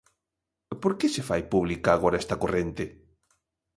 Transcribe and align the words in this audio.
Por 0.81 0.93
que 0.99 1.07
se 1.15 1.23
fai 1.29 1.41
pública 1.53 1.89
agora 1.93 2.21
esta 2.23 2.39
corrente? 2.41 2.83